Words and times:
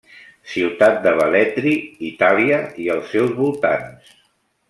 Ciutat 0.53 0.95
de 1.03 1.11
Velletri, 1.19 1.73
Itàlia, 2.09 2.59
i 2.85 2.89
els 2.97 3.13
seus 3.17 3.35
voltants. 3.43 4.13